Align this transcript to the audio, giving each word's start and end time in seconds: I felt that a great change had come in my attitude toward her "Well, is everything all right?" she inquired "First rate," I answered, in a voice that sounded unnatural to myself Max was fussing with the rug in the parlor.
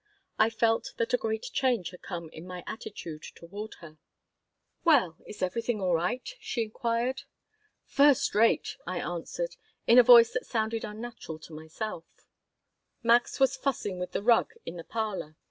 I 0.39 0.49
felt 0.49 0.95
that 0.97 1.13
a 1.13 1.17
great 1.17 1.43
change 1.53 1.91
had 1.91 2.01
come 2.01 2.27
in 2.29 2.47
my 2.47 2.63
attitude 2.65 3.21
toward 3.35 3.75
her 3.81 3.99
"Well, 4.83 5.19
is 5.27 5.43
everything 5.43 5.79
all 5.79 5.93
right?" 5.93 6.27
she 6.39 6.63
inquired 6.63 7.21
"First 7.85 8.33
rate," 8.33 8.77
I 8.87 8.99
answered, 8.99 9.57
in 9.85 9.99
a 9.99 10.03
voice 10.03 10.33
that 10.33 10.47
sounded 10.47 10.83
unnatural 10.83 11.37
to 11.41 11.53
myself 11.53 12.05
Max 13.03 13.39
was 13.39 13.55
fussing 13.55 13.99
with 13.99 14.13
the 14.13 14.23
rug 14.23 14.53
in 14.65 14.77
the 14.77 14.83
parlor. 14.83 15.35